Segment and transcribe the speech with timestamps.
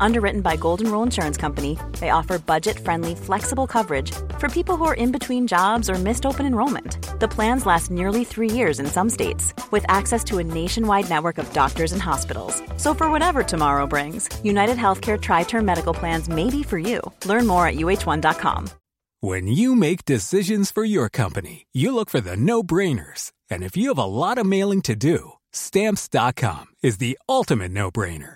[0.00, 4.84] Underwritten by Golden Rule Insurance Company, they offer budget friendly, flexible coverage for people who
[4.84, 6.98] are in between jobs or missed open enrollment.
[7.20, 11.38] The plans last nearly three years in some states, with access to a nationwide network
[11.38, 12.62] of doctors and hospitals.
[12.76, 17.00] So, for whatever tomorrow brings, United Healthcare Tri Term Medical Plans may be for you.
[17.24, 18.68] Learn more at uh1.com.
[19.20, 23.32] When you make decisions for your company, you look for the no brainers.
[23.50, 27.90] And if you have a lot of mailing to do, stamps.com is the ultimate no
[27.90, 28.35] brainer.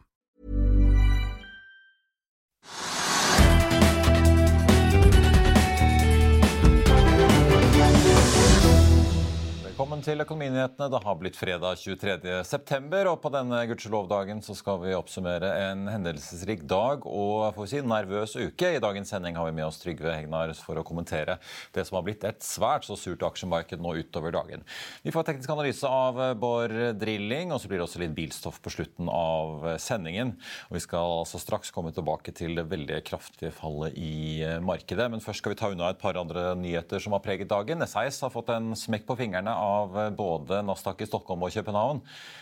[10.01, 10.85] Velkommen til Økonominyhetene.
[10.89, 16.63] Det har blitt fredag 23.9, og på denne gudskjelovdagen så skal vi oppsummere en hendelsesrik
[16.65, 18.71] dag og får si, nervøs uke.
[18.73, 21.35] I dagens sending har vi med oss Trygve Hegnar for å kommentere
[21.75, 24.65] det som har blitt et svært så surt aksjemarked nå utover dagen.
[25.05, 28.73] Vi får teknisk analyse av Bård Drilling, og så blir det også litt bilstoff på
[28.73, 30.33] slutten av sendingen.
[30.71, 35.11] Og Vi skal altså straks komme tilbake til det veldig kraftige fallet i markedet.
[35.13, 37.85] Men først skal vi ta unna et par andre nyheter som har preget dagen.
[37.85, 42.01] SAS har fått en smekk på fingrene av både Nasdaq i Stockholm og København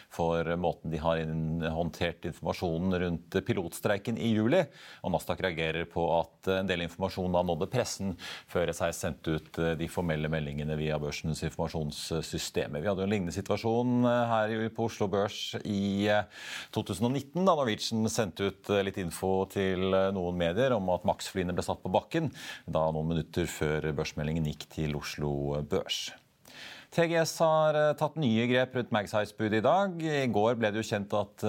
[0.10, 1.22] for måten de har
[1.74, 4.64] håndtert informasjonen rundt pilotstreiken i juli.
[5.06, 8.16] Og Nasdaq reagerer på at en del informasjon da nådde pressen
[8.50, 12.82] før SAS sendte ut de formelle meldingene via børsens informasjonssystemer.
[12.82, 16.10] Vi hadde jo en lignende situasjon her på Oslo Børs i
[16.76, 21.84] 2019, da Norwegian sendte ut litt info til noen medier om at Max-flyene ble satt
[21.84, 22.32] på bakken
[22.66, 26.10] da noen minutter før børsmeldingen gikk til Oslo Børs.
[26.90, 29.92] TGS har tatt nye grep rundt Magsize-budet i dag.
[30.02, 31.44] I går ble det jo kjent at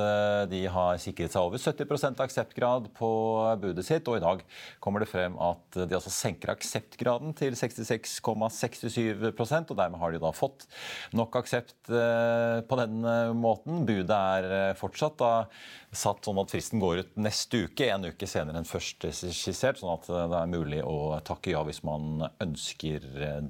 [0.50, 3.08] de har sikret seg over 70% akseptgrad på
[3.62, 4.04] budet sitt.
[4.12, 4.42] Og i dag
[4.84, 10.28] kommer det frem at de altså senker akseptgraden til 66,67% og dermed har de da
[10.36, 10.68] fått
[11.16, 13.00] nok aksept på den
[13.40, 13.88] måten.
[13.88, 15.48] Budet er fortsatt da
[15.90, 19.80] satt sånn at fristen går ut neste uke, en uke senere enn først skissert.
[19.80, 23.00] Sånn at det er mulig å takke ja hvis man ønsker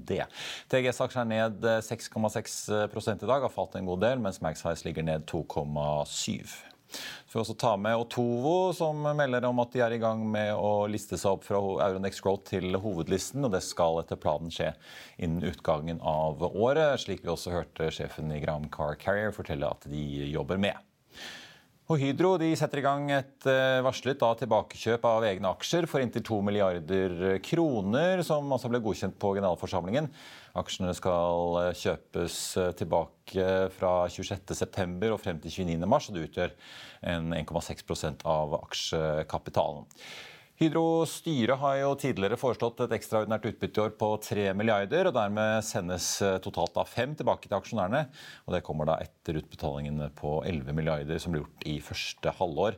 [0.07, 0.22] det.
[0.71, 5.26] TGS-aksjer er ned 6,6 i dag, har falt en god del, mens Magsize ligger ned
[5.30, 10.22] 2,7 så vi også ta med Otovo, som melder om at de er i gang
[10.26, 13.44] med å liste seg opp fra Euronex Growth til hovedlisten.
[13.46, 14.72] og Det skal etter planen skje
[15.22, 19.86] innen utgangen av året, slik vi også hørte sjefen i Gram Car Carrier fortelle at
[19.91, 20.02] de
[20.32, 20.74] jobber med.
[21.91, 23.47] Og Hydro setter i gang et
[23.83, 29.17] varslet da, tilbakekjøp av egne aksjer for inntil 2 milliarder kroner, som altså ble godkjent
[29.19, 30.06] på generalforsamlingen.
[30.61, 32.39] Aksjene skal kjøpes
[32.78, 35.11] tilbake fra 26.9.
[35.11, 36.55] og frem til 29.3, og det utgjør
[37.11, 39.91] 1,6% av aksjekapitalen.
[40.60, 45.15] Hydro styre har jo tidligere foreslått et ekstraordinært utbytte i år på 3 milliarder, og
[45.16, 46.09] dermed sendes
[46.44, 48.03] totalt av 5 tilbake til aksjonærene.
[48.44, 52.76] og Det kommer da etter utbetalingene på 11 milliarder som ble gjort i første halvår.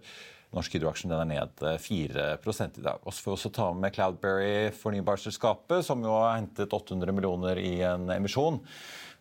[0.55, 3.03] Norsk Hydro-aksjen er ned 4 i dag.
[3.03, 7.59] Og så får vi også ta med Cloudberry fornybarselskapet, som jo har hentet 800 millioner
[7.59, 8.63] i en emisjon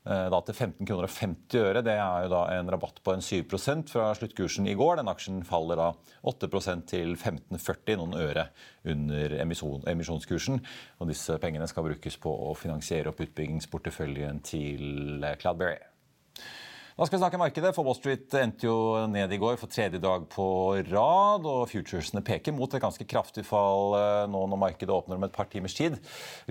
[0.04, 1.84] da til 15 kroner og 50 øre.
[1.86, 4.98] Det er jo da en rabatt på en 7% fra sluttkursen i går.
[4.98, 5.92] Den aksjen faller da
[6.32, 8.48] 8% til 15,40, noen øre
[8.90, 10.58] under emisjon, emisjonskursen.
[10.98, 15.78] Og disse pengene skal brukes på å finansiere opp utbyggingsporteføljen til Cloudberry.
[16.92, 18.76] Da skal vi snakke markedet, for Wall Street endte jo
[19.08, 20.46] ned i går for tredje dag på
[20.90, 21.46] rad.
[21.48, 23.96] og Futuresene peker mot et ganske kraftig fall
[24.28, 25.96] nå når markedet åpner om et par timers tid.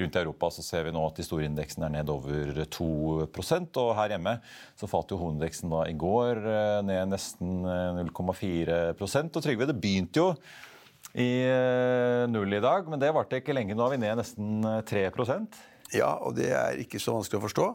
[0.00, 3.82] Rundt i Europa så ser vi nå at de store indeksene er ned over 2%
[3.82, 4.38] og her hjemme
[4.80, 6.40] så falt jo hovedindeksen da i går
[6.88, 7.60] ned nesten
[8.00, 10.32] 0,4% Og Trygve, det begynte jo
[11.20, 11.28] i
[12.32, 13.76] null i dag, men det varte ikke lenge.
[13.76, 15.62] Nå er vi ned nesten 3%
[16.00, 17.70] Ja, og det er ikke så vanskelig å forstå.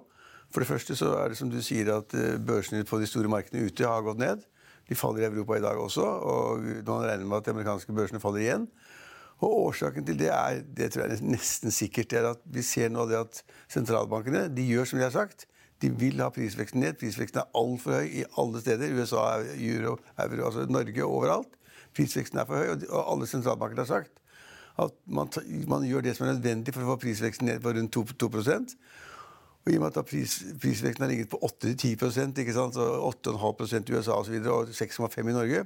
[0.54, 2.14] For det første så er det som du sier at
[2.46, 4.44] børsene på de store markedene ute har gått ned.
[4.90, 8.22] De faller i Europa i dag også, og man regner med at de amerikanske børsene
[8.22, 8.68] faller igjen.
[9.44, 12.64] Og Årsaken til det er det tror jeg er nesten sikkert, det er at vi
[12.64, 15.48] ser nå det at sentralbankene de gjør som de har sagt.
[15.84, 16.96] De vil ha prisveksten ned.
[17.02, 18.94] Prisveksten er altfor høy i alle steder.
[18.96, 19.26] USA,
[19.58, 21.58] euro, euro, altså Norge, overalt.
[21.98, 24.22] Prisveksten er for høy, og alle sentralbanker har sagt
[24.76, 25.30] at man,
[25.72, 28.30] man, gjør det som er nødvendig for å få prisveksten ned på rundt 2, 2
[29.66, 32.76] og I og med at pris, prisveksten har ligget på 8-10 ikke sant?
[32.78, 35.64] Så 8,5 i USA og, så videre, og 6,5 i Norge,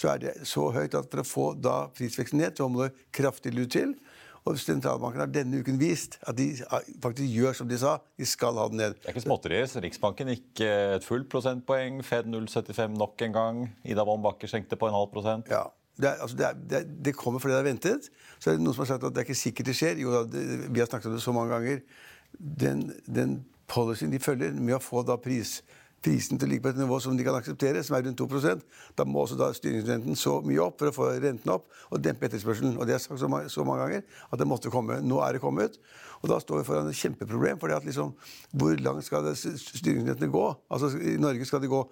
[0.00, 2.94] så er det så høyt at for å få da prisveksten ned, så må det
[3.12, 3.92] kraftig lut til.
[4.48, 6.48] Og sentralbanken har denne uken vist at de
[7.04, 7.98] faktisk gjør som de sa.
[8.18, 8.96] De skal ha den ned.
[8.96, 9.68] Det er ikke småtterier.
[9.84, 12.00] Riksbanken gikk eh, et fullt prosentpoeng.
[12.06, 13.60] Fed 0,75 nok en gang.
[13.86, 15.52] Ida Wolden Bakke skjenkte på en halv prosent.
[15.52, 15.68] Ja.
[16.00, 18.08] Det, er, altså det, er, det, det, kommer fordi det er ventet.
[18.40, 20.02] Så er det noen som har sagt at det er ikke sikkert det skjer.
[20.02, 21.84] Jo, vi har snakket om det så mange ganger.
[22.38, 25.60] Den, den policyen de følger med å få da pris
[26.02, 28.54] prisen til å ligge på et nivå som de kan akseptere, som er rundt 2
[28.98, 32.26] Da må også da styringsrenten så mye opp for å få renten opp og dempe
[32.26, 32.76] etterspørselen.
[32.76, 35.00] Og det har jeg sagt så mange, ganger at det måtte komme.
[35.00, 35.78] Nå er det kommet.
[36.22, 37.58] Og da står vi foran et kjempeproblem.
[37.58, 38.12] For liksom,
[38.50, 40.44] hvor langt skal styringsrentene gå?
[40.70, 41.82] Altså I Norge skal de gå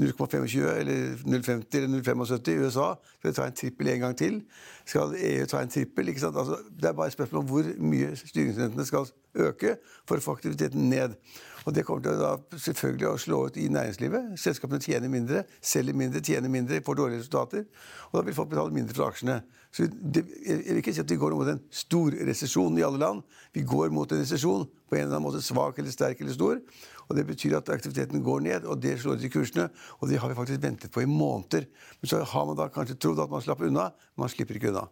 [0.00, 2.50] 0,25 eller 0,50 eller 0,75.
[2.50, 2.88] I USA
[3.18, 4.40] skal de ta en trippel en gang til.
[4.84, 6.08] Skal EU ta en trippel?
[6.08, 6.26] ikke?
[6.26, 9.76] Altså, det er bare et spørsmål om hvor mye styringsrentene skal øke
[10.08, 11.18] for å få aktiviteten ned.
[11.64, 14.34] Og Det kommer til å selvfølgelig å slå ut i næringslivet.
[14.40, 17.64] Selskapene tjener mindre, selger mindre, tjener mindre, får dårlige resultater.
[18.10, 19.40] Og da vil folk betale mindre for aksjene.
[19.74, 23.00] Så det, Jeg vil ikke si at vi går mot en stor resesjon i alle
[23.00, 23.22] land.
[23.52, 26.60] Vi går mot en resesjon, på en eller annen måte svak eller sterk eller stor.
[27.08, 29.70] Og Det betyr at aktiviteten går ned, og det slår ut i kursene.
[30.00, 31.66] Og det har vi faktisk ventet på i måneder.
[32.00, 33.90] Men så har man da kanskje trodd at man slapp unna.
[34.16, 34.86] Man slipper ikke unna.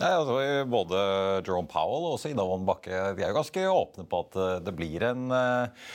[0.00, 0.38] Nei, altså,
[0.70, 1.02] både
[1.44, 4.56] Jerome Powell og også Ida Wolden Bakke de er jo ganske åpne på at eh,
[4.64, 5.90] det blir en eh,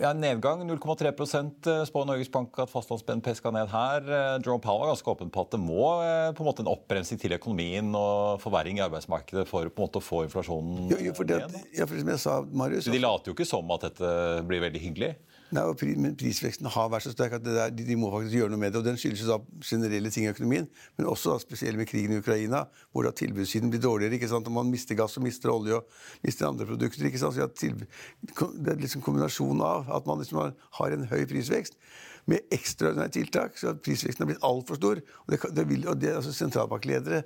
[0.00, 0.64] ja, nedgang.
[0.66, 4.08] 0,3 eh, spår Norges Bank at fastlands-BNP skal ned her.
[4.40, 7.36] Jerome Powell er ganske åpen på at det må på en måte en oppbremsing til
[7.36, 11.28] økonomien og forverring i arbeidsmarkedet for på en måte å få inflasjonen jo, jo, for
[11.28, 11.72] det, ned.
[11.76, 14.14] Ja, for som jeg sa, Marius, De later jo ikke som at dette
[14.48, 15.14] blir veldig hyggelig.
[15.48, 15.62] Nei,
[15.96, 18.74] men Prisveksten har vært så sterk at der, de, de, må faktisk gjøre noe med
[18.74, 18.82] det.
[18.82, 20.66] og Den skyldes da generelle ting i økonomien,
[20.98, 24.18] men også da, spesielt med krigen i Ukraina, hvor da tilbudssiden blir dårligere.
[24.18, 24.50] ikke sant?
[24.50, 25.88] Og Man mister gass og mister olje og
[26.26, 27.08] mister andre produkter.
[27.08, 27.38] ikke sant?
[27.38, 27.86] Så tilbud,
[28.28, 31.80] Det er liksom kombinasjonen av at man liksom har en høy prisvekst
[32.28, 35.00] med ekstraordinære tiltak, så prisveksten har blitt altfor stor.
[35.00, 37.22] og det, det vil, og det, altså Sentralbankledere,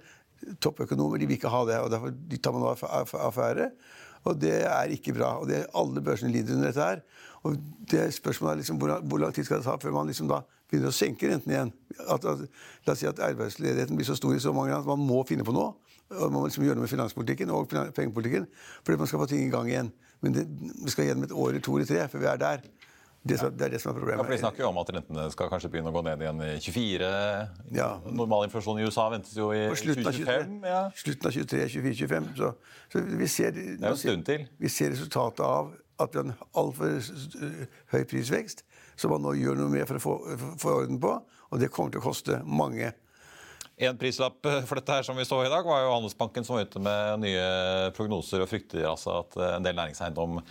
[0.62, 1.80] toppøkonomer, de vil ikke ha det.
[1.82, 2.70] og Derfor tar man
[3.26, 3.70] affære.
[4.24, 5.34] Og det er ikke bra.
[5.40, 7.00] og det, Alle børsene lider under dette her.
[7.42, 7.56] Og
[7.90, 10.92] det Spørsmålet er liksom, hvor, lang tid skal det ta før man liksom da begynner
[10.92, 11.72] å senke renten igjen?
[12.06, 12.44] At, at,
[12.86, 15.24] la oss si at Arbeidsledigheten blir så stor i så mange land at man må
[15.28, 15.74] finne på noe.
[16.10, 18.46] og Man må liksom gjøre noe med finanspolitikken og pengepolitikken
[18.84, 19.92] fordi man skal få ting i gang igjen.
[20.22, 20.46] Men det,
[20.84, 22.66] vi skal gjennom et år eller to eller tre før vi er der.
[23.22, 24.18] Det, som, det, er det som er problemet.
[24.18, 26.40] Ja, for De snakker jo om at rentene skal kanskje begynne å gå ned igjen
[26.42, 27.10] i 24.
[27.76, 27.86] Ja.
[28.02, 30.56] Normalinflasjon i USA ventes jo i 2025.
[30.66, 30.80] Ja.
[30.98, 32.26] Slutten av 23, 24, 25.
[32.40, 32.50] Så,
[32.90, 34.48] så vi, ser, det er en stund til.
[34.58, 35.70] vi ser resultatet av
[36.02, 36.98] at vi har en altfor
[37.94, 38.64] høy prisvekst,
[38.98, 40.18] som man nå gjør noe med for å få,
[40.58, 41.14] få orden på.
[41.52, 42.90] Og det kommer til å koste mange.
[43.82, 46.66] En prislapp for dette her som vi så i dag, var jo Handelsbanken som var
[46.66, 47.46] ute med nye
[47.96, 50.42] prognoser og frykter altså at en del næringseiendom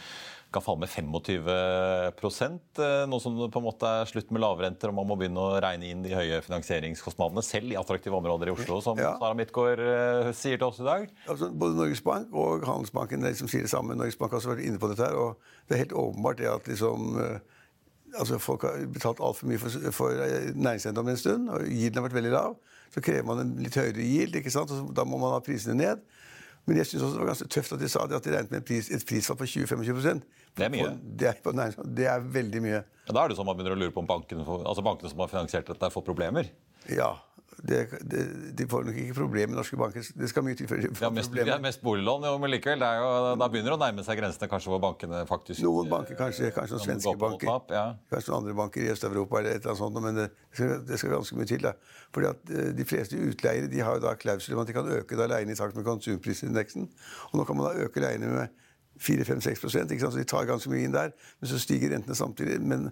[0.51, 4.92] kan falle med 25 eh, nå som det på en måte er slutt med lavrenter
[4.92, 8.56] og man må begynne å regne inn de høye finansieringskostnadene selv i attraktive områder i
[8.56, 9.13] Oslo, som ja.
[9.21, 11.08] Sara Midtgaard uh, sier til oss i dag?
[11.31, 13.96] Altså, både Norges Bank og Handelsbanken liksom sier det samme.
[13.96, 15.08] Norges Bank har også vært inne på dette.
[15.08, 15.39] her, og
[15.70, 17.62] Det er helt åpenbart det at liksom, uh,
[18.20, 20.20] altså folk har betalt altfor mye for, for
[20.51, 22.60] næringseiendom en stund, og gilden har vært veldig lav.
[22.91, 24.74] Så krever man en litt høyere gild, ikke sant?
[24.75, 26.03] og da må man ha prisene ned.
[26.65, 28.51] Men jeg synes også det var ganske tøft at de sa det, at de regnet
[28.51, 30.22] med pris, et prisfall på 20-25
[30.58, 30.91] Det er mye.
[31.01, 31.67] Det er, nei,
[31.98, 32.84] det er, veldig mye.
[33.08, 35.24] Ja, da er det sånn man begynner å lure på om bankene, altså bankene som
[35.24, 36.51] har finansiert dette, får problemer?
[36.91, 37.13] Ja.
[37.62, 38.22] Det, det,
[38.58, 40.05] de får nok ikke problemer med norske banker.
[40.17, 41.51] Det skal mye til før de får ja, mest, problemer.
[41.51, 42.86] Ja, mest boliglån, jo, men likevel.
[42.98, 46.50] Jo, da begynner det å nærme seg grensene kanskje hvor bankene faktisk Noen banker, kanskje,
[46.55, 47.51] kanskje noen svenske banker.
[47.53, 47.84] Opp, ja.
[48.13, 51.01] Kanskje noen andre banker i Øst-Europa eller et eller annet sånt, men det skal, det
[51.01, 51.67] skal ganske mye til.
[51.67, 51.75] da.
[52.15, 54.91] Fordi at eh, De fleste utleiere de har jo da klausuler om at de kan
[54.98, 56.89] øke da leiene i takt med konsumprisindeksen.
[57.29, 58.58] Og nå kan man da øke leiene med
[59.01, 60.13] 4-5-6 ikke sant?
[60.13, 61.12] så de tar ganske mye inn der.
[61.39, 62.60] Men så stiger rentene samtidig.
[62.62, 62.89] Men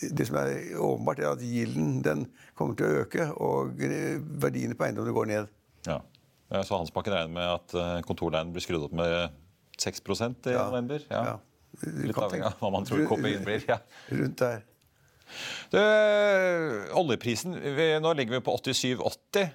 [0.00, 2.26] det som er åpenbart, er at gilden den
[2.58, 3.80] kommer til å øke, og
[4.42, 5.52] verdiene på eiendommene går ned.
[5.88, 5.98] Ja.
[6.64, 9.34] Så Hansbakken regner med at eh, kontorleien blir skrudd opp med
[9.78, 10.64] 6% i ja.
[10.70, 11.02] november?
[11.10, 11.22] Ja.
[11.32, 11.36] ja.
[11.82, 13.64] Litt avhengig av hva man tror KPI-en blir.
[13.68, 13.80] Ja.
[14.10, 14.64] Rundt der.
[15.68, 15.82] Det,
[16.96, 17.52] oljeprisen
[18.00, 19.50] Nå ligger vi på 87,80.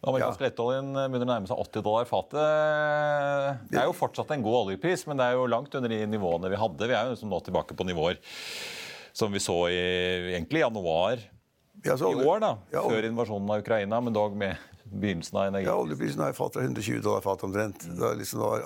[0.00, 0.48] Amerikansk ja.
[0.48, 3.66] lettoljen begynner å nærme seg 80 dollar fatet.
[3.68, 6.48] Det er jo fortsatt en god oljepris, men det er jo langt under de nivåene
[6.52, 6.88] vi hadde.
[6.88, 8.16] Vi er jo liksom nå tilbake på nivåer
[9.12, 9.80] som vi så i
[10.32, 11.20] egentlig januar
[11.84, 15.44] Ja, så i år, da, Ja, før invasjonen av Ukraina, men dog med begynnelsen av
[15.44, 15.82] Ja, energikrisen.
[15.84, 17.84] oljeprisen har falt fra 120 dollar fatet omtrent.
[17.98, 18.64] Det liksom var,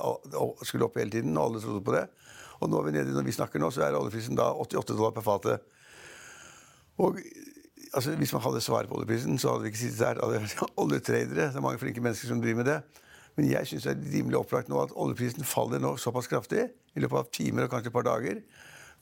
[0.64, 2.04] skulle opp hele tiden, og alle trodde på det.
[2.60, 5.14] Og nå er vi nede, når vi snakker nå, så er oljeprisen da 88 dollar
[5.16, 5.66] per fatet.
[7.02, 7.18] Og
[7.94, 10.20] altså, hvis man hadde svaret på oljeprisen, så hadde vi ikke sittet der.
[10.20, 11.48] Da hadde oljetradere.
[11.48, 12.78] Det er mange flinke mennesker som driver med det.
[13.34, 17.02] Men jeg syns det er rimelig opplagt nå at oljeprisen faller nå såpass kraftig i
[17.02, 18.44] løpet av timer og kanskje et par dager.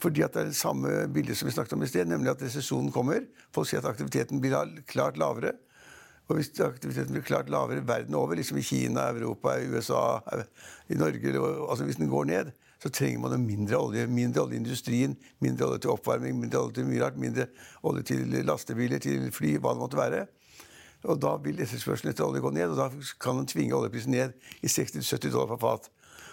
[0.03, 2.43] Fordi at det er det samme bildet som vi snakket om i sted, nemlig at
[2.43, 3.27] resesjonen kommer.
[3.55, 4.57] Folk sier at aktiviteten blir
[4.89, 5.53] klart lavere.
[6.31, 10.21] Og hvis aktiviteten blir klart lavere verden over, liksom i Kina, Europa, USA,
[10.89, 12.53] i Norge altså Hvis den går ned,
[12.83, 14.07] så trenger man jo mindre olje.
[14.11, 17.47] Mindre olje i industrien, mindre olje til oppvarming, mindre olje til mye rart, mindre
[17.87, 20.25] olje til lastebiler, til fly, hva det måtte være.
[21.07, 24.35] Og da vil etterspørselen etter olje gå ned, og da kan man tvinge oljeprisen ned
[24.63, 25.89] i 60-70 dollar per fat.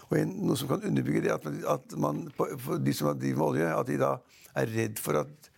[0.09, 2.23] Og en, noe som kan underbygge det, at, man, at man,
[2.85, 4.15] de som driver med olje, at de da
[4.57, 5.51] er redd for at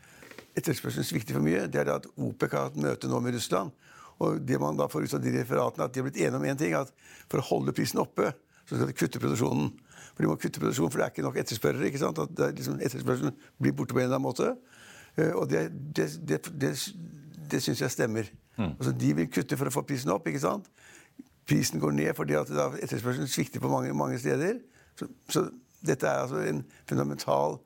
[0.59, 3.71] etterspørselen svikter for mye, det er at OPEC har hatt møte nå med Russland.
[4.21, 6.49] Og det man da får ut av de referatene, at de har blitt enige om
[6.51, 6.91] én ting, at
[7.31, 8.33] for å holde prisen oppe,
[8.67, 9.71] så skal de kutte produksjonen.
[10.15, 11.87] For de må kutte produksjonen, for det er ikke nok etterspørrere.
[11.89, 12.19] ikke sant?
[12.19, 14.51] At liksom, etterspørselen blir borte på en eller annen måte.
[15.17, 16.71] Eh, Og det, det, det, det,
[17.51, 18.31] det syns jeg stemmer.
[18.61, 20.27] Altså, de vil kutte for å få prisen opp.
[20.27, 20.67] ikke sant?
[21.47, 22.51] Prisen går ned fordi at
[22.83, 24.59] etterspørselen svikter på mange, mange steder.
[24.99, 25.47] Så, så
[25.81, 27.57] dette er altså en fundamental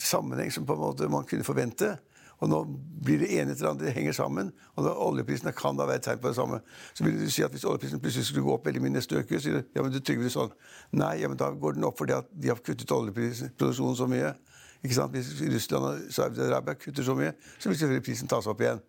[0.00, 1.98] sammenheng som på en måte man kunne forvente.
[2.40, 2.60] Og nå
[3.04, 4.52] blir det ene etter andre, det henger sammen.
[4.76, 6.60] Og da oljeprisene kan da være et tegn på det samme.
[6.96, 9.40] Så vil du si at hvis oljeprisen plutselig skulle gå opp veldig mye neste uke,
[9.40, 10.54] sier du ja, men du trygger det sånn.
[10.96, 14.32] Nei, ja, men da går den opp fordi at de har kuttet oljeproduksjonen så mye.
[14.80, 15.12] Ikke sant?
[15.12, 18.80] Hvis Russland og Saudi-Arabia kutter så mye, så vil selvfølgelig prisen tas opp igjen.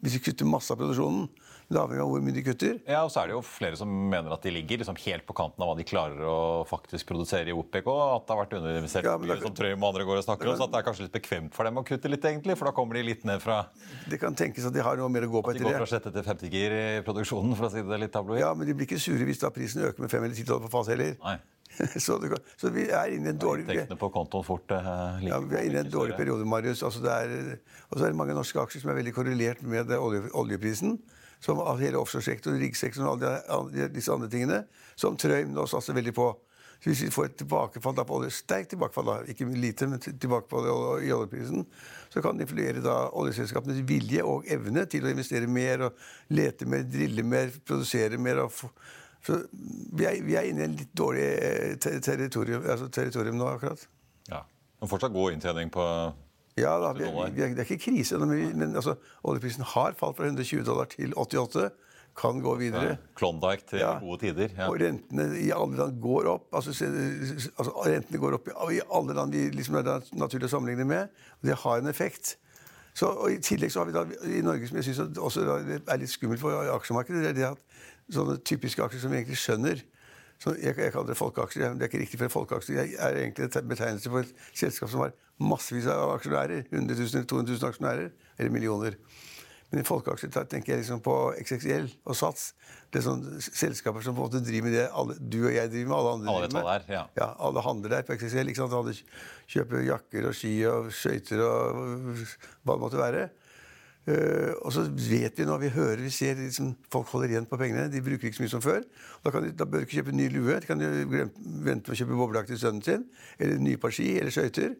[0.00, 1.26] Hvis vi kutter masse av produksjonen,
[1.70, 2.78] det er av hvor mye de kutter.
[2.90, 5.36] Ja, og så er det jo flere som mener at de ligger liksom helt på
[5.38, 8.56] kanten av hva de klarer å faktisk produsere i OPEC, og at det har vært
[8.58, 10.86] underinvestert Ja, mye, som Trøim og andre går og snakker om, så at det er
[10.88, 13.42] kanskje litt bekvemt for dem å kutte litt, egentlig, for da kommer de litt ned
[13.44, 13.60] fra
[14.10, 15.68] Det kan tenkes at de har noe mer å gå på etter det.
[15.68, 18.14] At De går fra sjette til femte gir i produksjonen, for å si det litt
[18.18, 18.42] tabloid.
[18.42, 20.66] Ja, men de blir ikke sure hvis da prisen øker med fem eller ti dollar
[20.66, 21.14] på fat heller.
[21.22, 21.38] Nei.
[22.06, 24.90] Så, det kan, så vi er inne i en dårlig Inntektene på kontoen fort eh,
[25.22, 26.82] like Ja, vi er inne i en dårlig periode, Marius.
[26.86, 27.56] Altså, er,
[27.90, 30.98] og så er det mange norske aksjer som er veldig korrelert med olje, oljeprisen.
[31.40, 34.64] Som hele offshoresektoren, riggsektoren og alle disse andre tingene.
[35.00, 36.28] Som Trøim nå satser veldig på.
[36.80, 40.00] Så hvis vi får et tilbakefall da på olje, sterkt tilbakefall, da, ikke lite, men
[40.00, 41.66] tilbake tilbakefall i oljeprisen,
[42.08, 46.00] så kan det influere da oljeselskapenes vilje og evne til å investere mer og
[46.32, 48.40] lete mer, drille mer, produsere mer.
[48.46, 48.72] og få-
[49.26, 53.36] så vi er, vi er inne i en litt dårlig eh, ter- territorium, altså territorium
[53.40, 53.82] nå, akkurat.
[54.30, 54.42] Ja.
[54.80, 55.84] Men fortsatt god inntjening på
[56.58, 60.26] Ja, da, vi, vi, er- det er ikke krise, men, altså, oljeprisen har falt fra
[60.28, 61.70] 120 dollar til 88.
[62.20, 62.96] Kan gå videre.
[63.16, 63.92] Klondyke til Ja.
[64.02, 64.48] gode tider.
[64.58, 64.66] Ja.
[64.68, 66.48] Og rentene i alle land går opp.
[66.52, 71.08] Altså, altså Rentene går opp i, alle land vi liksom er naturlig å sammenligne med.
[71.46, 72.34] Det har en effekt.
[72.98, 75.44] Så, og I tillegg så har vi da i Norge, som jeg syns også
[75.78, 77.58] er litt skummelt for aksjemarkedet, det er det at
[78.14, 79.82] sånne typiske aksjer som vi egentlig skjønner
[80.40, 83.66] så jeg, jeg kaller det folkeaksjer, det er ikke riktig, for folkeaksjer er egentlig en
[83.68, 86.62] betegnelse for et selskap som har massevis av aksjonærer.
[86.70, 88.14] 100 000 eller 200 000 aksjonærer.
[88.38, 88.96] Eller millioner.
[89.70, 92.54] Men i folkeaksjer tenker jeg liksom på XXL og Sats.
[92.90, 95.70] Det er sånne selskaper som på en måte driver med det alle, du og jeg
[95.74, 95.98] driver med.
[95.98, 96.70] Alle andre Alle driver med.
[96.70, 97.04] Der, er, ja.
[97.20, 98.54] Ja, alle handler der på XXL.
[98.54, 98.70] ikke?
[98.80, 98.96] Alle
[99.52, 101.84] kjøper jakker og ski og skøyter og
[102.64, 103.28] hva det måtte være.
[104.08, 107.58] Eh, og så vet vi når vi hører, vi ser liksom, folk holder igjen på
[107.60, 107.88] pengene.
[107.92, 108.86] De bruker ikke så mye som før.
[109.24, 110.56] Da, de, da bør de ikke kjøpe ny lue.
[110.62, 113.04] De kan vente med å kjøpe boblejakke til sønnen sin.
[113.38, 114.74] Eller nye par ski eller skøyter.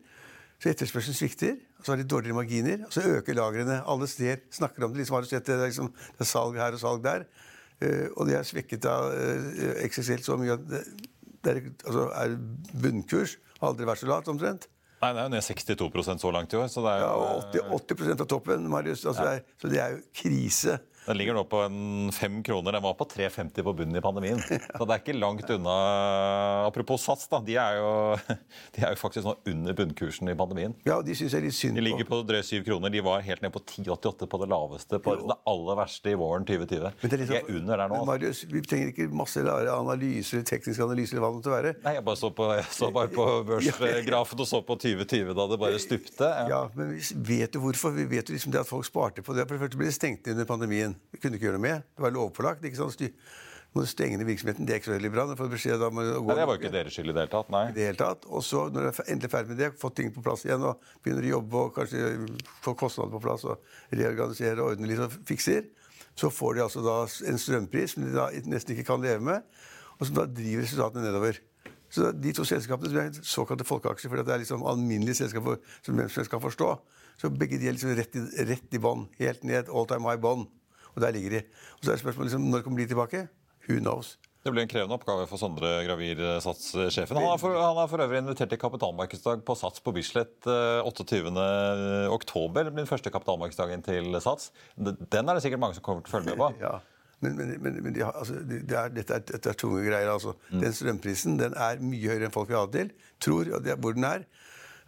[0.60, 2.82] Så etterspørselen svikter, og så har de dårligere marginer.
[2.84, 3.78] Og så øker lagrene.
[3.88, 5.02] Alle steder snakker om det.
[5.02, 7.24] liksom har du sett Det det er, liksom, det er salg her og salg der.
[7.80, 10.82] Uh, og det er svekket av uh, XXL så mye at det,
[11.40, 12.36] det er, altså, er
[12.82, 13.38] bunnkurs.
[13.60, 14.68] Har aldri vært så lavt, omtrent.
[15.00, 17.62] Nei, det er jo ned 62% så langt i år, så det er Ja, jo
[17.72, 19.06] og 80, 80 av toppen, Marius.
[19.08, 20.74] Altså, det er, så det er jo krise.
[21.06, 22.72] Den ligger nå på en fem kroner.
[22.76, 24.38] Den var på 3,50 på bunnen i pandemien.
[24.78, 25.74] Så det er ikke langt unna.
[26.68, 27.40] Apropos Sats, da.
[27.44, 27.88] De er jo,
[28.76, 30.74] de er jo faktisk nå under bunnkursen i pandemien.
[30.86, 32.92] Ja, de synes jeg er litt synd De ligger på drøye 7 kroner.
[32.94, 35.00] De var helt ned på 10,88 på det laveste.
[35.02, 36.86] På det aller verste i våren 2020.
[37.00, 37.94] Men det er liksom, De sånn- er under der nå.
[37.94, 38.10] Men altså.
[38.12, 41.74] Marius, vi trenger ikke masse analyser, tekniske analyser, eller hva det måtte være.
[41.86, 45.48] Nei, Jeg bare så, på, jeg så bare på børsgrafen og så på 2020 da
[45.54, 46.30] det bare stupte.
[46.30, 46.46] Ja.
[46.50, 47.94] Ja, men vi vet jo hvorfor.
[47.96, 49.46] Vi vet jo liksom det at folk sparte på det.
[49.48, 50.89] For det første ble det stengt ned under pandemien.
[51.12, 51.86] Vi kunne ikke gjøre noe med.
[51.96, 52.64] Det var lovpålagt.
[52.64, 52.92] ikke sant?
[52.96, 53.14] Sty-
[53.70, 54.66] Må stenge ned virksomheten.
[54.66, 55.24] Det er ikke så veldig bra.
[55.30, 57.50] Det var jo ikke deres skyld i det hele tatt.
[57.54, 57.60] Nei.
[57.68, 58.24] i det hele tatt.
[58.26, 60.80] Og så, når du er endelig ferdig med det, fått ting på plass igjen og
[61.04, 62.00] begynner å jobbe og kanskje
[62.64, 63.62] få kostnader på plass og
[63.94, 65.68] reorganisere og ordne litt og fikser,
[66.18, 66.96] så får de altså da
[67.30, 69.46] en strømpris som de da nesten ikke kan leve med,
[70.00, 71.38] og som da driver resultatene nedover.
[71.90, 75.94] Så de to selskapene som er såkalte folkeaksjer, fordi det er liksom alminnelige selskaper som
[75.94, 76.68] hvem som helst kan forstå,
[77.22, 79.06] så begge de er liksom rett i, rett i bånn.
[79.18, 79.70] Helt ned.
[79.70, 80.46] All time high bånn.
[80.94, 81.44] Og der ligger de.
[81.78, 83.24] Og så er spørsmålet liksom, når kommer de tilbake?
[83.68, 84.16] Who knows?
[84.40, 87.18] Det blir en krevende oppgave for Sondre Gravir, Sats-sjefen.
[87.20, 91.28] Han, han er for øvrig invitert til kapitalmarkedsdag på Sats på Bislett 28.
[92.08, 92.64] oktober.
[92.64, 94.48] Det blir den første kapitalmarkedsdagen til Sats.
[94.76, 96.54] Den er det sikkert mange som kommer til å følge med på.
[96.64, 96.78] Ja.
[97.20, 100.08] Men, men, men, de har, altså, det er, dette, er, dette er tunge greier.
[100.08, 100.32] altså.
[100.48, 100.62] Mm.
[100.62, 103.10] Den strømprisen den er mye høyere enn folk vil ha det til.
[103.20, 104.24] Tror det hvor den er.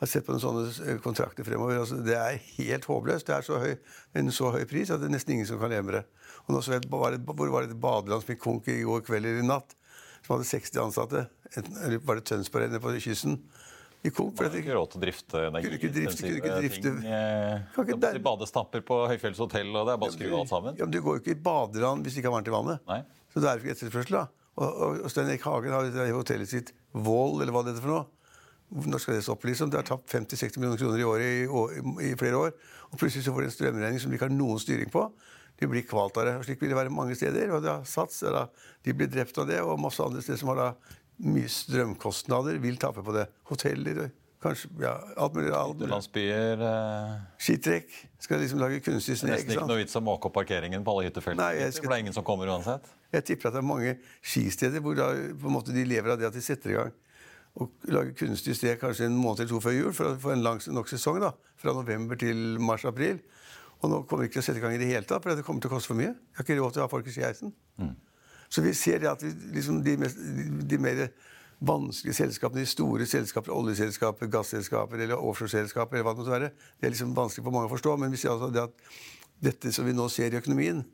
[0.03, 1.77] Jeg har sett på noen sånne kontrakter fremover.
[1.79, 3.29] altså Det er helt håpløst.
[3.29, 3.77] Det er så høy,
[4.19, 6.01] en så høy pris at det er nesten ingen som kan leve med det.
[6.43, 8.81] Og nå så jeg, var det, Hvor var det et badeland som gikk konk i
[8.83, 9.77] går kveld eller i natt?
[10.27, 11.23] Som hadde 60 ansatte.
[11.55, 13.39] Eller var det Tønsberg nede på kysten?
[14.03, 14.35] i Coop.
[14.35, 16.91] For ikke råd til å drifte energiintensive drifte.
[16.91, 18.19] Ting, eh, kan ikke der...
[18.25, 20.75] Badestamper på høyfjellshotell, og det er bare å skru alt sammen.
[20.79, 22.83] Ja, men Du går jo ikke i badeland hvis det ikke er varmt i vannet.
[22.91, 22.99] Nei.
[23.31, 24.19] Så det er jo ikke etterspørsel.
[24.19, 24.25] da.
[24.59, 27.95] Og, og, og Stein Erik Hagen har hotellet sitt Vål, eller hva det er for
[27.95, 28.22] noe.
[28.73, 29.49] Når skal det stoppe?
[29.51, 29.71] liksom?
[29.71, 32.55] Det har tapt 50-60 millioner kroner i året i, i, i, flere år.
[32.91, 35.05] Og plutselig så får de en strømregning som de ikke har noen styring på.
[35.61, 36.35] De blir kvalt av det.
[36.39, 37.53] og Slik vil det være mange steder.
[37.53, 38.47] og det har Sats, da,
[38.85, 42.81] De blir drept av det, og masse andre steder som har da mye strømkostnader, vil
[42.81, 43.29] tape på det.
[43.53, 44.09] Hoteller
[44.43, 45.53] Kanskje, ja, alt mulig.
[45.55, 45.91] Alt mulig.
[45.93, 47.13] Landsbyer eh...
[47.39, 47.93] Skitrekk.
[48.19, 49.31] Skal liksom lage kunstig snø.
[49.37, 51.69] Nesten ikke noe vits å måke opp parkeringen på alle hyttefeltene.
[51.71, 51.85] Skal...
[51.85, 52.89] For det er ingen som kommer uansett.
[53.15, 55.13] Jeg tipper at det er mange skisteder hvor da,
[55.47, 56.91] måte de lever av det at de setter i gang
[57.61, 60.45] og lage kunstig sted kanskje en måned eller to før jul for å få en
[60.45, 61.21] lang nok sesong.
[61.21, 63.21] da, Fra november til mars-april.
[63.83, 65.35] Og nå kommer vi ikke til å sette i gang i det hele tatt, for
[65.35, 66.15] det kommer til å koste for mye.
[66.15, 67.53] Jeg har ikke råd til å ha folk i skiheisen.
[67.83, 67.93] Mm.
[68.53, 71.03] Så vi ser at vi, liksom, de, mest, de, de mer
[71.63, 76.89] vanskelige selskapene, de store selskaper, oljeselskaper, gasselskaper eller offshoreselskaper, eller hva det måtte være, det
[76.89, 77.97] er liksom vanskelig for mange å forstå.
[78.01, 78.95] Men vi ser altså det at
[79.43, 80.85] dette som vi nå ser i økonomien,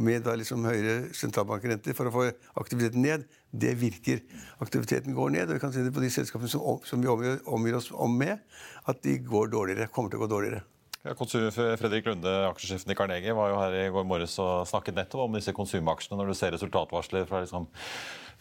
[0.00, 2.26] med liksom høyere sentralbankrenter for å få
[2.60, 4.22] aktiviteten ned, det virker.
[4.64, 7.40] Aktiviteten går ned, og vi kan se det på de selskapene som, som vi omgir,
[7.44, 8.40] omgir oss om med,
[8.88, 10.62] at de går dårligere, kommer til å gå dårligere.
[11.02, 15.24] Ja, Fredrik Lunde, aksjesjefen i Carnegie, var jo her i går morges og snakket nettopp
[15.24, 16.14] om disse konsumaksjene.
[16.20, 17.66] Når du ser resultatvarsler fra liksom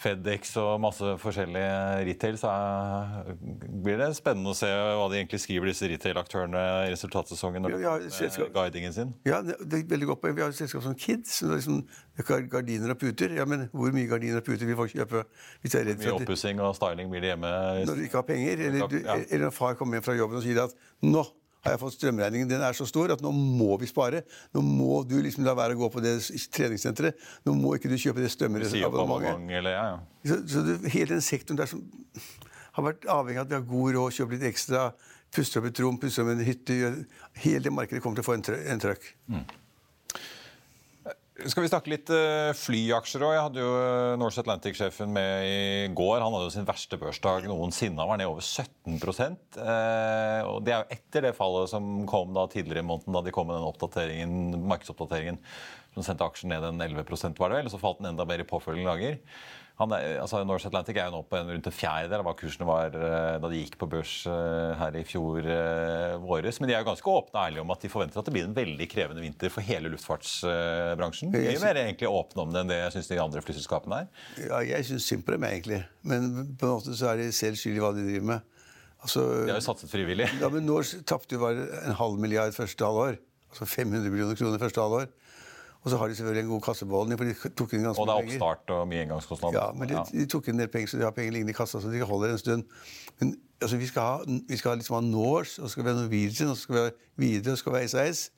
[0.02, 3.34] Fedex og masse forskjellige retail, så er,
[3.84, 7.98] blir det spennende å se hva de egentlig skriver, disse retail-aktørene i resultatsesongen når ja,
[8.56, 9.14] guidingen sin.
[9.28, 10.38] Ja, det er veldig godt poeng.
[10.38, 11.84] Vi har et selskap som Kids, som liksom
[12.28, 13.36] gardiner og puter.
[13.38, 15.26] Ja, men hvor mye gardiner og puter vil folk kjøpe?
[15.62, 17.54] Hvis jeg er redd for mye oppussing og styling blir det hjemme?
[17.90, 19.20] Når de ikke har penger, eller, ja.
[19.28, 20.76] eller når far kommer hjem fra jobben og sier at
[21.06, 21.24] nå
[21.62, 22.50] har jeg fått strømregningen.
[22.50, 24.24] Den er så stor at nå må vi spare.
[24.56, 26.16] Nå må du liksom la være å gå på det
[26.56, 27.20] treningssenteret.
[27.46, 29.52] Nå må ikke du kjøpe det strømabonnementet.
[29.52, 29.86] Ja, ja.
[30.26, 31.84] Så, så det, hele den sektoren der som
[32.78, 34.90] har vært avhengig av at vi har god råd, kjøpe litt ekstra,
[35.36, 36.78] puster opp et rom, puster opp en hytte
[37.44, 39.12] Hele det markedet kommer til å få en, en trøkk.
[39.32, 39.44] Mm.
[41.50, 43.32] Skal vi snakke litt uh, flyaksjer òg?
[43.34, 45.62] Jeg hadde jo uh, Norse Atlantic-sjefen med i
[45.98, 46.20] går.
[46.22, 47.98] Han hadde jo sin verste børsdag noensinne.
[47.98, 52.36] Han var ned over 17 uh, og Det er jo etter det fallet som kom
[52.38, 55.42] da tidligere i måneden, da de kom med den oppdateringen, markedsoppdateringen
[55.96, 57.04] som sendte aksjen ned en 11
[57.40, 59.18] var det vel, og så falt den enda mer i påfølgende dager.
[59.80, 62.68] Han, altså Norse Atlantic er jo nå på en rundt en fjerdedel av hva kursene
[62.68, 66.60] var uh, da de gikk på børs uh, her i fjor uh, våres.
[66.62, 68.46] Men de er jo ganske åpne og ærlige om at de forventer at det blir
[68.50, 71.34] en veldig krevende vinter for hele luftfartsbransjen.
[71.34, 74.12] Mye mer egentlig åpne om det enn det jeg syns de andre flyselskapene er.
[74.44, 75.82] Ja, jeg syns synd på dem, egentlig.
[76.06, 76.30] Men
[76.60, 78.48] på en måte så er de selv skyld i hva de driver med.
[79.02, 80.28] Altså, de har jo satset frivillig.
[80.38, 83.18] Ja, men Norse tapte jo bare en halv milliard første halvår.
[83.52, 85.10] Altså 500 millioner kroner første halvår.
[85.82, 87.18] Og så har de selvfølgelig en god kassebeholdning.
[87.18, 89.58] for de tok inn ganske Og det er oppstart og mye engangskostnader.
[89.58, 91.58] Ja, men de, de, tok inn en del penger, så de har penger liggende i
[91.58, 92.64] kassa, så de holder en stund.
[93.20, 95.96] Men altså, vi skal ha, vi skal liksom ha Norse, og så skal vi ha
[95.96, 98.30] Norwegian, og så skal vi ha Widerøe, og så skal vi ha SAS.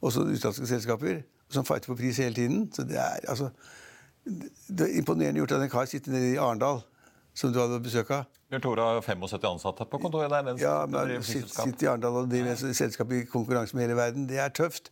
[0.00, 2.70] Og så utenlandske selskaper som fighter på pris hele tiden.
[2.72, 3.50] Så det er altså
[4.68, 6.80] Det er imponerende gjort av en kar sitter nede i Arendal,
[7.34, 8.24] som du hadde besøk av.
[8.50, 10.56] Bjørn Tore har 75 ansatte på kontoret der.
[10.58, 14.28] Ja, men sitter i Arendal og driver selskap i konkurranse med hele verden.
[14.28, 14.90] Det er tøft.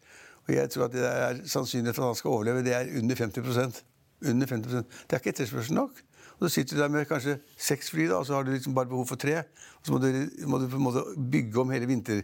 [0.48, 3.16] Og jeg tror at det er sannsynlighet for at han skal overleve, det er under
[3.16, 3.82] 50%
[4.30, 6.02] Under 50% Det er ikke etterspørsel nok.
[6.34, 8.74] Og Så sitter du der med kanskje seks fly, da, og så har du liksom
[8.74, 9.38] bare behov for tre.
[9.38, 10.08] Og så må du,
[10.46, 12.22] må du på en måte bygge om hele vinter...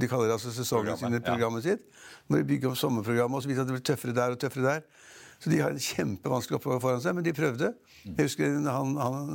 [0.00, 1.76] De kaller det altså sesongen sin, programmet ja.
[1.76, 1.86] sitt.
[2.28, 4.66] Må du bygge om sommerprogrammet, og så viser at det blir tøffere der og tøffere
[4.66, 4.80] der.
[5.44, 7.68] Så de har en kjempevanskelig oppgave foran seg, men de prøvde.
[8.06, 9.34] Jeg husker han, han,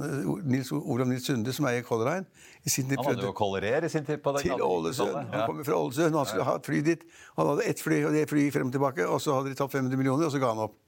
[0.49, 2.25] Nils, Olav Nils Sunde, som eier Color Line.
[2.65, 5.11] han hadde jo Color i sin tid på den Til Ålesund.
[5.13, 5.21] Ja.
[5.35, 7.05] Han kommer fra Ålesund, han skulle ha et fly dit.
[7.37, 9.75] Han hadde ett fly, og det flyet frem og tilbake, og så hadde de tatt
[9.75, 10.79] 500 millioner, og så ga han opp.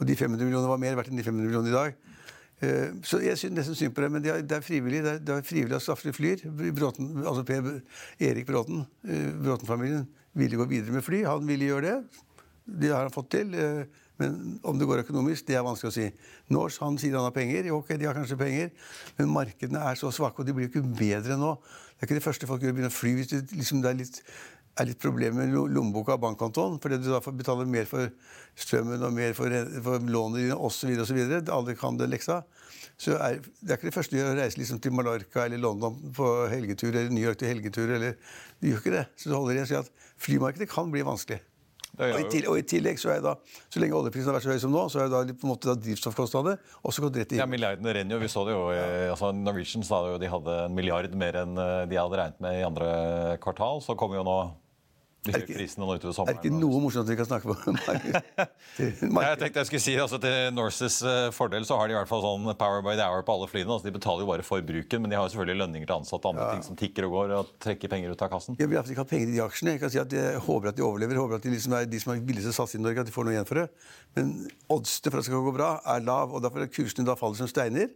[0.00, 2.16] Og de 500 millionene var mer verdt enn de 500 millionene i dag.
[2.66, 5.12] Eh, så jeg synes nesten synd på det, men det er, det er frivillig det
[5.12, 6.42] er, det er frivillig at Safri flyr.
[6.74, 7.70] Bråten, altså per
[8.18, 11.22] Erik Bråten, eh, Bråten-familien, ville gå videre med fly.
[11.28, 12.24] Han ville gjøre det.
[12.66, 13.54] Det har han fått til.
[14.20, 16.06] Men om det går økonomisk, det er vanskelig å si.
[16.54, 17.68] Norse han sier han har penger.
[17.68, 18.70] Jo, ok, de har kanskje penger,
[19.18, 21.56] men markedene er så svake, og de blir jo ikke bedre nå.
[21.96, 23.92] Det er ikke det første folk gjør, å begynne å fly hvis det, liksom, det
[23.92, 24.22] er litt
[24.76, 26.78] er litt problemer med lommeboka og bankkontoen.
[26.82, 28.10] Fordi du da får betale mer for
[28.60, 29.52] strømmen og mer for,
[29.84, 30.92] for lånene dine osv.
[31.54, 32.42] Alle kan den leksa.
[33.00, 36.30] Så er, Det er ikke det første å reise liksom til Mallorca eller London på
[36.52, 37.90] helgetur, eller New York til helgetur.
[37.96, 38.16] eller
[38.60, 39.06] du gjør ikke det.
[39.16, 39.92] Så det holder igjen å si at
[40.28, 41.40] flymarkedet kan bli vanskelig.
[41.96, 43.32] Og i, tillegg, og i, tillegg, så er da,
[43.72, 45.70] så lenge oljeprisen har vært så høy som nå, så er da på en måte
[45.70, 48.20] da drivstoffkostnader også gått rett i Ja, Milliardene renner jo.
[48.20, 48.66] Vi så det jo.
[49.14, 52.60] Altså Norwegian sa jo de hadde en milliard mer enn eh, de hadde regnet med
[52.60, 52.90] i andre
[53.42, 53.80] kvartal.
[53.84, 54.38] Så kommer jo nå
[55.34, 57.56] er det er ikke noe morsomt vi kan snakke på?
[59.26, 62.10] jeg tenkte jeg skulle si altså, Til Norses uh, fordel så har de i hvert
[62.10, 63.68] fall sånn power by the hour på alle flyene.
[63.68, 66.28] Altså, de betaler jo bare for bruken, men de har jo selvfølgelig lønninger til ansatte
[66.28, 66.56] og andre ja.
[66.56, 68.58] ting som tikker og går og trekker penger ut av kassen.
[68.60, 69.76] Jeg vil ikke ha penger i de aksjene.
[69.76, 71.22] Jeg kan si at jeg håper at de overlever.
[71.22, 73.14] håper at de, liksom er de som er billigst å satse i Norge, at de
[73.14, 73.68] får noe igjen for det.
[74.18, 74.34] Men
[74.72, 77.42] oddsene for at det skal gå bra, er lav, og derfor er kursene da faller
[77.42, 77.90] som steiner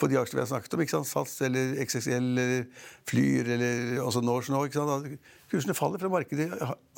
[0.00, 0.82] på de aksjene vi har snakket om.
[0.84, 1.10] ikke sant?
[1.10, 2.64] Sats eller XXL eller
[3.10, 4.64] Flyr eller også Norse nå.
[4.66, 5.20] ikke sant?
[5.50, 6.46] Kursene faller fra markedet.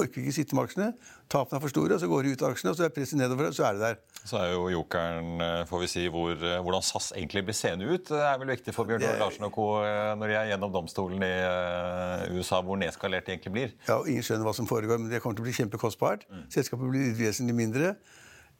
[0.01, 0.91] Orker ikke sitte med aksjene.
[1.33, 3.17] Tapene er for store, og så går de ut av aksjene, og så er presset
[3.17, 4.01] nedover, og så er det der.
[4.29, 7.88] Så er jo jokeren, eh, får vi si, hvor, eh, hvordan SAS egentlig blir seende
[7.88, 8.05] ut.
[8.12, 9.69] Det er vel viktig for Bjørn Åre Larsen og co.
[9.87, 13.73] Eh, når de er gjennom domstolen i USA, hvor nedskalert de egentlig blir.
[13.88, 16.29] Ja, og Ingen skjønner hva som foregår, men det kommer til å bli kjempekostbart.
[16.29, 16.45] Mm.
[16.53, 17.97] Selskapet blir vesentlig mindre.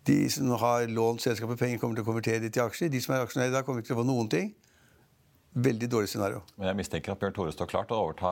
[0.09, 2.91] De som har lånt selskapet penger, kommer til å konvertere det til aksjer.
[2.91, 4.51] De som er aksjonærer i dag, kommer ikke til å få noen ting.
[5.53, 6.41] Veldig dårlig scenario.
[6.57, 8.31] Men jeg mistenker at Bjørn Tore står klart til å overta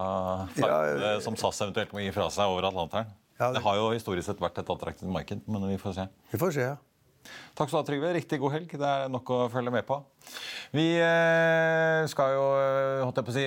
[0.57, 3.11] ja, som SAS eventuelt må gi fra seg over Atlanteren.
[3.37, 3.59] Ja, det...
[3.59, 3.65] det...
[3.67, 6.07] har jo historisk sett vært et attraktivt marked, men vi får se.
[6.33, 6.79] Vi får se, ja.
[7.55, 8.13] Takk skal du ha, Trygve.
[8.17, 8.73] Riktig god helg.
[8.81, 10.01] Det er nok å følge med på.
[10.71, 13.47] Vi eh, skal jo eh, holdt jeg på å si,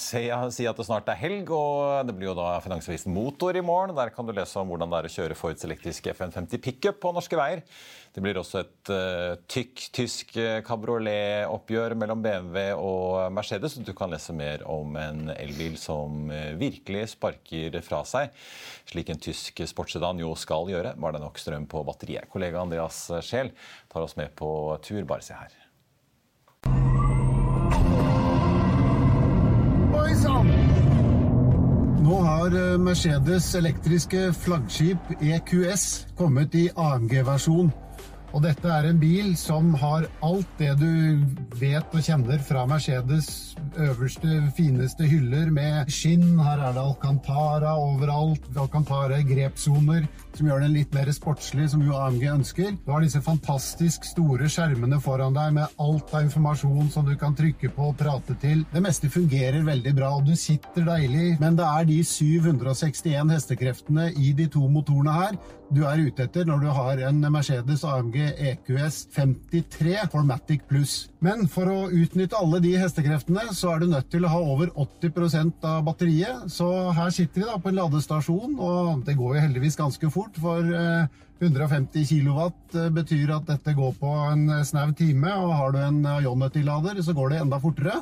[0.00, 0.22] se,
[0.56, 3.94] si at det snart er helg, og det blir jo da Finansavisen Motor i morgen.
[3.94, 7.12] Der kan du lese om hvordan det er å kjøre Fords elektriske FN50 pickup på
[7.14, 7.62] norske veier.
[8.16, 10.30] Det blir også et uh, tykk tysk
[10.64, 13.76] kabriolet-oppgjør mellom BMW og Mercedes.
[13.84, 16.24] Du kan lese mer om en elbil som
[16.56, 18.32] virkelig sparker fra seg,
[18.88, 20.96] slik en tysk sportssedan jo skal gjøre.
[20.96, 22.26] Var det nok strøm på batteriet?
[22.32, 23.52] Kollega Andreas Scheel
[23.92, 24.50] tar oss med på
[24.80, 25.04] tur.
[25.04, 25.65] Bare se her.
[32.06, 37.72] Nå har eh, Mercedes elektriske flaggskip EQS kommet i AMG-versjon.
[38.36, 41.22] Og dette er en bil som har alt det du
[41.58, 46.36] vet og kjenner fra Mercedes øverste, fineste hyller med skinn.
[46.38, 48.46] Her er det Alcantara overalt.
[48.54, 52.74] Alcantara grepssoner som gjør den litt mer sportslig, som jo AMG ønsker.
[52.84, 57.36] Du har disse fantastisk store skjermene foran deg med alt av informasjon som du kan
[57.36, 58.64] trykke på og prate til.
[58.72, 64.10] Det meste fungerer veldig bra, og du sitter deilig, men det er de 761 hestekreftene
[64.16, 65.38] i de to motorene her
[65.74, 68.16] du er ute etter når du har en Mercedes AMG
[68.52, 71.08] EQS 53 Formatic Plus.
[71.24, 74.70] Men for å utnytte alle de hestekreftene, så er du nødt til å ha over
[74.70, 76.46] 80% av batteriet.
[76.52, 80.25] Så her sitter vi da på en ladestasjon, og det går jo heldigvis ganske fort.
[80.40, 80.62] For
[81.40, 82.40] 150 eh, kW
[82.78, 87.14] eh, betyr at dette går på en snau time, og har du en Ionity-lader, så
[87.16, 88.00] går det enda fortere.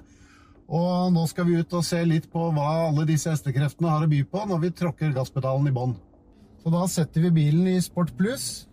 [0.65, 4.11] Og nå skal vi ut og se litt på hva alle disse hestekreftene har å
[4.11, 5.97] by på når vi tråkker gasspedalen i bånn.
[6.65, 8.67] Så da setter vi bilen i Sport Pluss,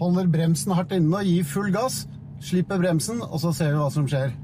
[0.00, 2.04] holder bremsen hardt inne og gir full gass.
[2.42, 4.34] Slipper bremsen, og så ser vi hva som skjer.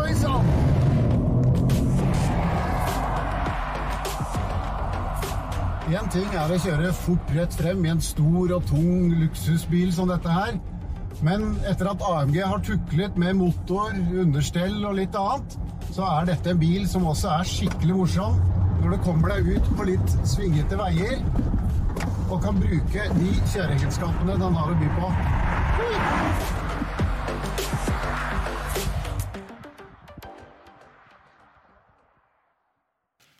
[0.00, 0.65] Oi sann!
[5.86, 10.10] Én ting er å kjøre fort rett frem i en stor og tung luksusbil som
[10.10, 10.56] dette her.
[11.22, 15.54] Men etter at AMG har tuklet med motor, understell og litt annet,
[15.94, 18.42] så er dette en bil som også er skikkelig morsom
[18.80, 21.22] når du kommer deg ut på litt svingete veier
[22.26, 25.14] og kan bruke de kjøreegenskapene den har å by på.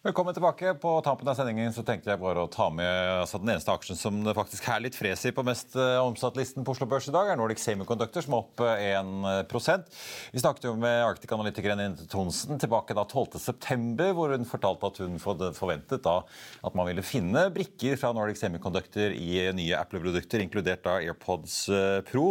[0.07, 0.75] Velkommen tilbake.
[0.75, 2.87] På tampen av sendingen så tenkte jeg bare å ta med
[3.25, 6.63] altså den eneste aksjen som det faktisk er litt fres i på mest uh, omsatt-listen
[6.63, 9.97] på Oslo Børs i dag, er Nordic Semiconductor, som er opp 1 uh,
[10.31, 15.19] Vi snakket jo med Arctic-analytikeren Inete Thonsen tilbake da 12.9., hvor hun fortalte at hun
[15.19, 16.21] forventet da
[16.63, 21.59] at man ville finne brikker fra Nordic Semiconductor i nye Apple-produkter, inkludert da AirPods
[22.07, 22.29] Pro.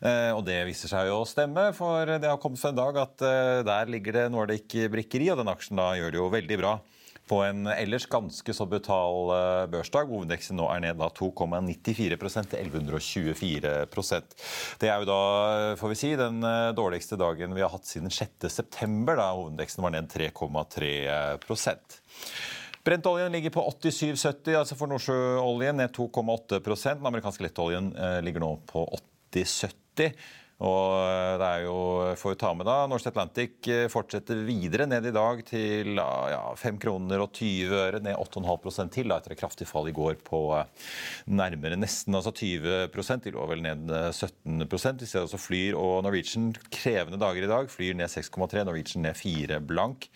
[0.00, 3.28] Og det viser seg jo å stemme, for det har kommet for en dag at
[3.68, 6.74] der ligger det Nordic brikker i, og den aksjen da gjør det jo veldig bra
[7.32, 10.10] på en ellers ganske så brutal eh, børsdag.
[10.12, 12.18] Hovedveksten nå er ned 2,94
[12.50, 13.86] til 1124
[14.82, 15.20] Det er jo da,
[15.80, 19.94] får vi si, den eh, dårligste dagen vi har hatt siden 6.9, da hovedveksten var
[19.96, 21.96] ned 3,3%
[22.84, 26.58] Brentoljen ligger på 87,70 altså for nordsjøoljen, ned 2,8
[26.98, 28.84] Den amerikanske lettoljen eh, ligger nå på
[29.32, 30.18] 80,70.
[30.62, 31.76] Og eh, det er jo,
[32.18, 36.42] får vi ta med da, Norsk Atlantic eh, fortsetter videre ned i dag til ja,
[36.58, 40.20] 5 kroner og 20 øre, ned 8,5 til da, etter et kraftig fall i går
[40.22, 40.86] på eh,
[41.34, 46.52] nærmere nesten altså 20 De lå vel ned 17% Vi ser også Flyr og Norwegian
[46.70, 47.70] krevende dager i dag.
[47.70, 50.10] Flyr ned 6,3, Norwegian ned 4 blank.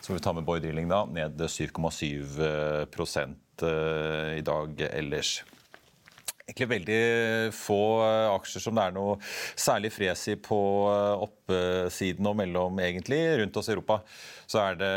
[0.00, 2.40] Så får vi ta med Boy Drilling, da, ned 7,7
[4.32, 5.42] i dag ellers
[6.46, 7.00] egentlig veldig
[7.56, 9.16] få eh, aksjer som det er noe
[9.58, 13.20] særlig fres i på eh, oppsiden og mellom, egentlig.
[13.42, 14.00] Rundt oss i Europa
[14.52, 14.94] så er det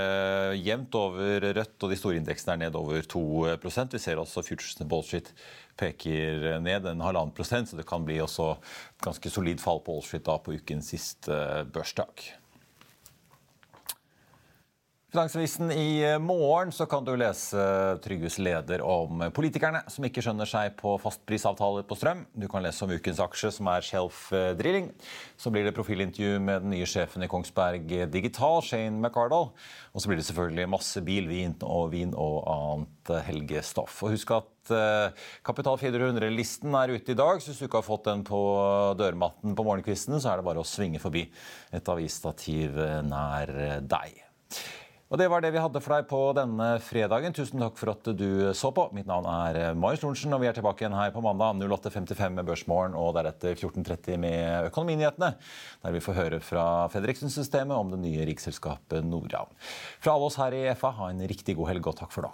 [0.65, 4.87] jevnt over rødt, og de store indeksene er ned over 2% Vi ser også Futuresene
[4.89, 5.31] bullshit
[5.79, 8.55] peker ned en halvannen prosent, så det kan bli også
[9.03, 11.39] ganske solid fall på da på ukens siste
[11.71, 12.44] børsdag.
[15.15, 17.61] Finansavisen i eh, morgen så kan du lese
[18.03, 22.25] Trygves leder om politikerne som ikke skjønner seg på fastprisavtaler på strøm.
[22.35, 24.25] Du kan lese om ukens aksje, som er Shelf
[24.59, 24.89] Drilling.
[25.39, 29.55] Så blir det profilintervju med den nye sjefen i Kongsberg Digital, Shane McCardle.
[29.95, 34.03] Og så blir det selvfølgelig masse bil, vin og, vin og annet helgestoff.
[34.03, 34.75] Og husk at
[35.47, 38.45] Kapital 400-listen er ute i dag, så hvis du ikke har fått den på
[38.99, 41.29] dørmatten på morgenkvisten, så er det bare å svinge forbi
[41.71, 44.25] et avisstativ nær deg.
[45.05, 47.33] Og Det var det vi hadde for deg på denne fredagen.
[47.35, 48.87] Tusen takk for at du så på.
[48.97, 52.47] Mitt navn er Marius Lorentzen, og vi er tilbake igjen her på mandag 08.55 med
[52.47, 55.31] Børsmorgen og deretter 14.30 med Økonominyhetene,
[55.85, 59.53] der vi får høre fra Fredriksen-systemet om det nye riksselskapet Norad.
[60.01, 62.33] Fra alle oss her i FA, ha en riktig god helg og takk for nå.